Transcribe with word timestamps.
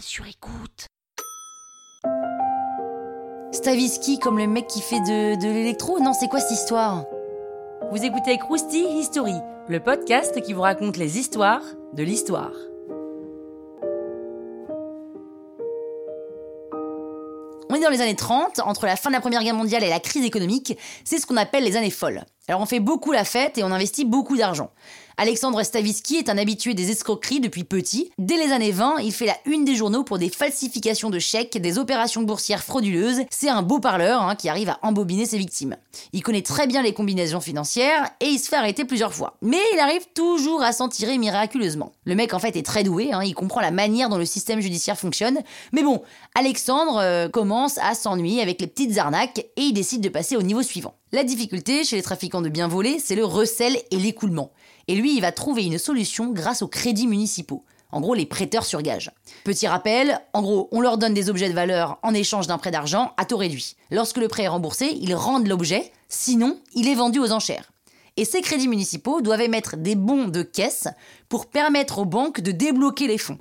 sur 0.00 0.26
écoute. 0.26 0.86
Stavisky 3.52 4.18
comme 4.18 4.38
le 4.38 4.46
mec 4.46 4.66
qui 4.66 4.80
fait 4.80 5.00
de, 5.00 5.40
de 5.40 5.52
l'électro 5.52 6.00
Non, 6.00 6.12
c'est 6.12 6.28
quoi 6.28 6.40
cette 6.40 6.52
histoire? 6.52 7.04
Vous 7.90 8.04
écoutez 8.04 8.38
Krusty 8.38 8.84
History, 8.98 9.34
le 9.68 9.80
podcast 9.80 10.40
qui 10.40 10.52
vous 10.52 10.62
raconte 10.62 10.96
les 10.96 11.18
histoires 11.18 11.62
de 11.92 12.02
l'histoire. 12.02 12.52
On 17.70 17.74
est 17.74 17.80
dans 17.80 17.90
les 17.90 18.00
années 18.00 18.16
30, 18.16 18.60
entre 18.64 18.86
la 18.86 18.96
fin 18.96 19.10
de 19.10 19.14
la 19.14 19.20
Première 19.20 19.42
Guerre 19.42 19.54
mondiale 19.54 19.84
et 19.84 19.88
la 19.88 20.00
crise 20.00 20.24
économique, 20.24 20.78
c'est 21.04 21.18
ce 21.18 21.26
qu'on 21.26 21.36
appelle 21.36 21.64
les 21.64 21.76
années 21.76 21.90
folles. 21.90 22.24
Alors 22.46 22.60
on 22.60 22.66
fait 22.66 22.80
beaucoup 22.80 23.12
la 23.12 23.24
fête 23.24 23.56
et 23.56 23.64
on 23.64 23.72
investit 23.72 24.04
beaucoup 24.04 24.36
d'argent. 24.36 24.70
Alexandre 25.16 25.62
Stavisky 25.62 26.16
est 26.16 26.28
un 26.28 26.36
habitué 26.36 26.74
des 26.74 26.90
escroqueries 26.90 27.40
depuis 27.40 27.62
petit. 27.62 28.10
Dès 28.18 28.36
les 28.36 28.52
années 28.52 28.72
20, 28.72 28.96
il 28.98 29.12
fait 29.12 29.26
la 29.26 29.36
une 29.46 29.64
des 29.64 29.76
journaux 29.76 30.02
pour 30.02 30.18
des 30.18 30.28
falsifications 30.28 31.08
de 31.08 31.20
chèques, 31.20 31.56
des 31.56 31.78
opérations 31.78 32.22
boursières 32.22 32.64
frauduleuses. 32.64 33.22
C'est 33.30 33.48
un 33.48 33.62
beau 33.62 33.78
parleur 33.78 34.22
hein, 34.22 34.34
qui 34.34 34.48
arrive 34.48 34.70
à 34.70 34.78
embobiner 34.82 35.24
ses 35.24 35.38
victimes. 35.38 35.76
Il 36.12 36.22
connaît 36.22 36.42
très 36.42 36.66
bien 36.66 36.82
les 36.82 36.92
combinaisons 36.92 37.40
financières 37.40 38.10
et 38.20 38.26
il 38.26 38.38
se 38.38 38.48
fait 38.48 38.56
arrêter 38.56 38.84
plusieurs 38.84 39.14
fois. 39.14 39.36
Mais 39.40 39.60
il 39.72 39.78
arrive 39.78 40.06
toujours 40.14 40.62
à 40.62 40.72
s'en 40.72 40.88
tirer 40.88 41.16
miraculeusement. 41.16 41.92
Le 42.04 42.16
mec 42.16 42.34
en 42.34 42.40
fait 42.40 42.56
est 42.56 42.66
très 42.66 42.82
doué, 42.82 43.12
hein, 43.12 43.22
il 43.22 43.34
comprend 43.34 43.60
la 43.60 43.70
manière 43.70 44.08
dont 44.08 44.18
le 44.18 44.26
système 44.26 44.60
judiciaire 44.60 44.98
fonctionne. 44.98 45.38
Mais 45.72 45.84
bon, 45.84 46.02
Alexandre 46.34 46.98
euh, 46.98 47.28
commence 47.28 47.78
à 47.78 47.94
s'ennuyer 47.94 48.42
avec 48.42 48.60
les 48.60 48.66
petites 48.66 48.98
arnaques 48.98 49.38
et 49.38 49.62
il 49.62 49.72
décide 49.72 50.02
de 50.02 50.08
passer 50.08 50.36
au 50.36 50.42
niveau 50.42 50.62
suivant. 50.62 50.94
La 51.14 51.22
difficulté 51.22 51.84
chez 51.84 51.94
les 51.94 52.02
trafiquants 52.02 52.42
de 52.42 52.48
biens 52.48 52.66
volés, 52.66 52.98
c'est 52.98 53.14
le 53.14 53.24
recel 53.24 53.80
et 53.92 53.96
l'écoulement. 53.98 54.50
Et 54.88 54.96
lui, 54.96 55.14
il 55.14 55.20
va 55.20 55.30
trouver 55.30 55.62
une 55.62 55.78
solution 55.78 56.32
grâce 56.32 56.60
aux 56.60 56.66
crédits 56.66 57.06
municipaux. 57.06 57.62
En 57.92 58.00
gros, 58.00 58.14
les 58.14 58.26
prêteurs 58.26 58.64
sur 58.64 58.82
gage. 58.82 59.12
Petit 59.44 59.68
rappel, 59.68 60.20
en 60.32 60.42
gros, 60.42 60.68
on 60.72 60.80
leur 60.80 60.98
donne 60.98 61.14
des 61.14 61.30
objets 61.30 61.48
de 61.48 61.54
valeur 61.54 62.00
en 62.02 62.14
échange 62.14 62.48
d'un 62.48 62.58
prêt 62.58 62.72
d'argent 62.72 63.12
à 63.16 63.26
taux 63.26 63.36
réduit. 63.36 63.76
Lorsque 63.92 64.16
le 64.16 64.26
prêt 64.26 64.42
est 64.42 64.48
remboursé, 64.48 64.98
ils 65.00 65.14
rendent 65.14 65.46
l'objet, 65.46 65.92
sinon, 66.08 66.58
il 66.74 66.88
est 66.88 66.96
vendu 66.96 67.20
aux 67.20 67.30
enchères. 67.30 67.70
Et 68.16 68.24
ces 68.24 68.40
crédits 68.40 68.66
municipaux 68.66 69.20
doivent 69.20 69.42
émettre 69.42 69.76
des 69.76 69.94
bons 69.94 70.26
de 70.26 70.42
caisse 70.42 70.88
pour 71.28 71.46
permettre 71.46 72.00
aux 72.00 72.06
banques 72.06 72.40
de 72.40 72.50
débloquer 72.50 73.06
les 73.06 73.18
fonds. 73.18 73.38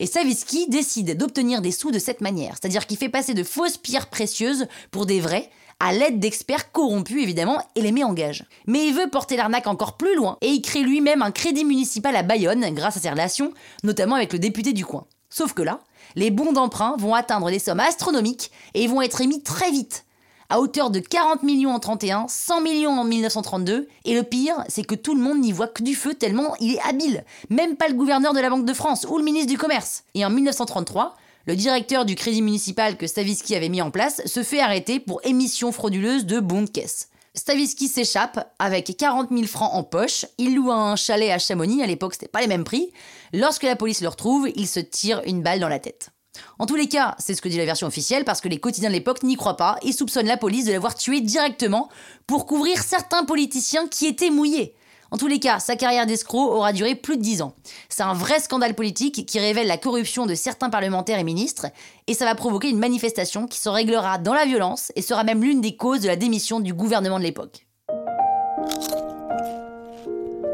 Et 0.00 0.06
Savisky 0.06 0.66
décide 0.68 1.16
d'obtenir 1.16 1.62
des 1.62 1.70
sous 1.70 1.92
de 1.92 2.00
cette 2.00 2.20
manière, 2.20 2.56
c'est-à-dire 2.60 2.88
qu'il 2.88 2.96
fait 2.96 3.08
passer 3.08 3.34
de 3.34 3.44
fausses 3.44 3.76
pierres 3.76 4.10
précieuses 4.10 4.66
pour 4.90 5.06
des 5.06 5.20
vraies, 5.20 5.50
à 5.82 5.92
l'aide 5.92 6.20
d'experts 6.20 6.70
corrompus 6.70 7.20
évidemment, 7.20 7.60
et 7.74 7.80
les 7.80 7.90
met 7.90 8.04
en 8.04 8.12
gage. 8.12 8.44
Mais 8.66 8.86
il 8.86 8.94
veut 8.94 9.10
porter 9.10 9.36
l'arnaque 9.36 9.66
encore 9.66 9.96
plus 9.96 10.14
loin, 10.14 10.38
et 10.40 10.46
il 10.46 10.62
crée 10.62 10.82
lui-même 10.82 11.22
un 11.22 11.32
crédit 11.32 11.64
municipal 11.64 12.14
à 12.14 12.22
Bayonne 12.22 12.72
grâce 12.72 12.96
à 12.96 13.00
ses 13.00 13.10
relations, 13.10 13.52
notamment 13.82 14.14
avec 14.14 14.32
le 14.32 14.38
député 14.38 14.72
du 14.72 14.86
coin. 14.86 15.06
Sauf 15.28 15.54
que 15.54 15.62
là, 15.62 15.80
les 16.14 16.30
bons 16.30 16.52
d'emprunt 16.52 16.94
vont 16.98 17.14
atteindre 17.14 17.50
des 17.50 17.58
sommes 17.58 17.80
astronomiques 17.80 18.52
et 18.74 18.86
vont 18.86 19.02
être 19.02 19.20
émis 19.22 19.42
très 19.42 19.72
vite, 19.72 20.04
à 20.50 20.60
hauteur 20.60 20.90
de 20.90 21.00
40 21.00 21.42
millions 21.42 21.74
en 21.74 21.80
31, 21.80 22.26
100 22.28 22.60
millions 22.60 23.00
en 23.00 23.04
1932, 23.04 23.88
et 24.04 24.14
le 24.14 24.22
pire, 24.22 24.62
c'est 24.68 24.84
que 24.84 24.94
tout 24.94 25.16
le 25.16 25.20
monde 25.20 25.40
n'y 25.40 25.50
voit 25.50 25.66
que 25.66 25.82
du 25.82 25.96
feu 25.96 26.14
tellement 26.14 26.54
il 26.60 26.74
est 26.74 26.88
habile, 26.88 27.24
même 27.50 27.74
pas 27.74 27.88
le 27.88 27.94
gouverneur 27.94 28.34
de 28.34 28.40
la 28.40 28.50
Banque 28.50 28.66
de 28.66 28.74
France 28.74 29.04
ou 29.10 29.18
le 29.18 29.24
ministre 29.24 29.50
du 29.50 29.58
Commerce. 29.58 30.04
Et 30.14 30.24
en 30.24 30.30
1933, 30.30 31.16
le 31.46 31.56
directeur 31.56 32.04
du 32.04 32.14
crédit 32.14 32.42
municipal 32.42 32.96
que 32.96 33.06
Stavisky 33.06 33.54
avait 33.54 33.68
mis 33.68 33.82
en 33.82 33.90
place 33.90 34.22
se 34.26 34.42
fait 34.42 34.60
arrêter 34.60 35.00
pour 35.00 35.20
émission 35.24 35.72
frauduleuse 35.72 36.26
de 36.26 36.40
bons 36.40 36.62
de 36.62 36.70
caisse. 36.70 37.08
Stavisky 37.34 37.88
s'échappe 37.88 38.52
avec 38.58 38.94
40 38.96 39.30
000 39.30 39.46
francs 39.46 39.72
en 39.72 39.82
poche. 39.82 40.26
Il 40.36 40.54
loue 40.54 40.70
un 40.70 40.96
chalet 40.96 41.30
à 41.30 41.38
Chamonix, 41.38 41.82
à 41.82 41.86
l'époque 41.86 42.14
c'était 42.14 42.28
pas 42.28 42.42
les 42.42 42.46
mêmes 42.46 42.64
prix. 42.64 42.92
Lorsque 43.32 43.62
la 43.62 43.76
police 43.76 44.02
le 44.02 44.08
retrouve, 44.08 44.50
il 44.54 44.68
se 44.68 44.80
tire 44.80 45.22
une 45.24 45.42
balle 45.42 45.60
dans 45.60 45.68
la 45.68 45.78
tête. 45.78 46.10
En 46.58 46.66
tous 46.66 46.76
les 46.76 46.88
cas, 46.88 47.14
c'est 47.18 47.34
ce 47.34 47.42
que 47.42 47.48
dit 47.48 47.56
la 47.58 47.64
version 47.64 47.86
officielle 47.86 48.24
parce 48.24 48.40
que 48.40 48.48
les 48.48 48.58
quotidiens 48.58 48.90
de 48.90 48.94
l'époque 48.94 49.22
n'y 49.22 49.36
croient 49.36 49.56
pas 49.56 49.78
et 49.82 49.92
soupçonnent 49.92 50.26
la 50.26 50.36
police 50.36 50.66
de 50.66 50.72
l'avoir 50.72 50.94
tué 50.94 51.20
directement 51.20 51.88
pour 52.26 52.46
couvrir 52.46 52.82
certains 52.82 53.24
politiciens 53.24 53.88
qui 53.88 54.06
étaient 54.06 54.30
mouillés. 54.30 54.74
En 55.12 55.18
tous 55.18 55.26
les 55.26 55.38
cas, 55.38 55.60
sa 55.60 55.76
carrière 55.76 56.06
d'escroc 56.06 56.50
aura 56.50 56.72
duré 56.72 56.94
plus 56.94 57.18
de 57.18 57.22
10 57.22 57.42
ans. 57.42 57.52
C'est 57.90 58.02
un 58.02 58.14
vrai 58.14 58.40
scandale 58.40 58.74
politique 58.74 59.26
qui 59.26 59.38
révèle 59.38 59.66
la 59.66 59.76
corruption 59.76 60.24
de 60.24 60.34
certains 60.34 60.70
parlementaires 60.70 61.18
et 61.18 61.24
ministres, 61.24 61.66
et 62.06 62.14
ça 62.14 62.24
va 62.24 62.34
provoquer 62.34 62.70
une 62.70 62.78
manifestation 62.78 63.46
qui 63.46 63.60
se 63.60 63.68
réglera 63.68 64.16
dans 64.16 64.32
la 64.32 64.46
violence 64.46 64.90
et 64.96 65.02
sera 65.02 65.22
même 65.22 65.42
l'une 65.42 65.60
des 65.60 65.76
causes 65.76 66.00
de 66.00 66.08
la 66.08 66.16
démission 66.16 66.60
du 66.60 66.72
gouvernement 66.72 67.18
de 67.18 67.24
l'époque. 67.24 67.66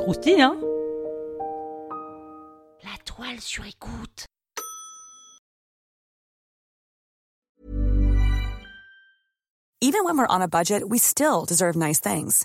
Croustille, 0.01 0.43
hein? 0.43 0.57
La 2.83 2.99
toile 3.05 3.41
sur 3.41 3.65
écoute. 3.65 4.27
Even 9.81 10.03
when 10.05 10.17
we're 10.17 10.27
on 10.29 10.43
a 10.43 10.49
budget, 10.49 10.83
we 10.85 10.99
still 10.99 11.45
deserve 11.47 11.77
nice 11.77 12.01
things. 12.01 12.45